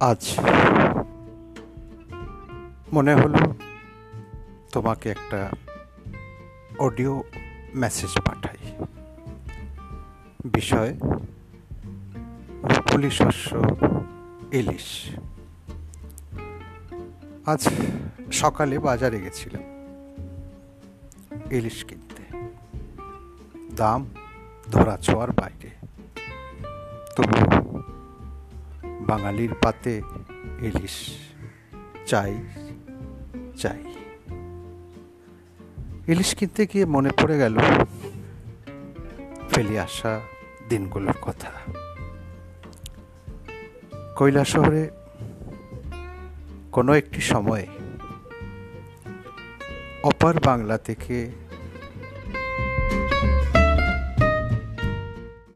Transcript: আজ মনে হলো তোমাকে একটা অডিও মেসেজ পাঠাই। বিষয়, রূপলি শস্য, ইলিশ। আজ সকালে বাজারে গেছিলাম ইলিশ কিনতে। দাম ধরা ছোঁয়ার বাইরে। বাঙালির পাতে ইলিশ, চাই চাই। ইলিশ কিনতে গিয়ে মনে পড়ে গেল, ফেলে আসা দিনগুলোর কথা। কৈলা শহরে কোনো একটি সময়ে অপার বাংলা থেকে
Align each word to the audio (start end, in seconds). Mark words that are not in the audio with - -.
আজ 0.00 0.40
মনে 2.92 3.14
হলো 3.14 3.54
তোমাকে 4.72 5.10
একটা 5.10 5.50
অডিও 6.78 7.24
মেসেজ 7.74 8.10
পাঠাই। 8.24 8.84
বিষয়, 10.44 10.96
রূপলি 12.62 13.10
শস্য, 13.10 13.62
ইলিশ। 14.52 15.10
আজ 17.46 17.68
সকালে 18.32 18.78
বাজারে 18.78 19.20
গেছিলাম 19.20 19.62
ইলিশ 21.50 21.84
কিনতে। 21.84 22.48
দাম 23.76 24.06
ধরা 24.72 24.96
ছোঁয়ার 24.96 25.32
বাইরে। 25.32 25.79
বাঙালির 29.10 29.52
পাতে 29.62 29.94
ইলিশ, 30.60 30.96
চাই 32.06 32.32
চাই। 33.58 33.80
ইলিশ 36.08 36.30
কিনতে 36.34 36.62
গিয়ে 36.66 36.84
মনে 36.84 37.10
পড়ে 37.10 37.36
গেল, 37.38 37.56
ফেলে 39.50 39.76
আসা 39.80 40.12
দিনগুলোর 40.68 41.18
কথা। 41.22 41.50
কৈলা 44.16 44.44
শহরে 44.44 44.82
কোনো 46.72 46.92
একটি 46.94 47.20
সময়ে 47.20 47.66
অপার 50.02 50.34
বাংলা 50.44 50.76
থেকে 50.78 51.16